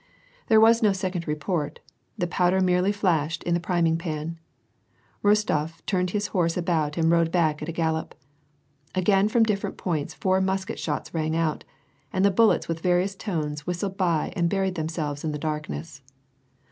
[0.47, 1.79] There was no second report,
[2.17, 4.39] the powder merely flashed in the priming pan.
[5.23, 8.15] Rostof turned his horse about and rode back at a gallop.
[8.95, 11.65] Again from different points four musket shots rang out,
[12.11, 16.01] and the bullets with various tones whistled by and buried themselves in the darkness.